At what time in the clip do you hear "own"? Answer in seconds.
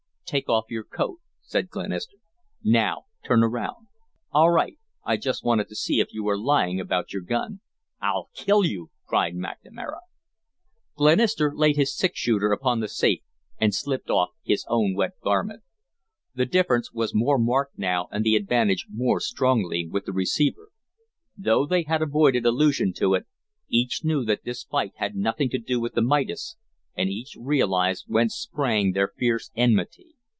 14.69-14.95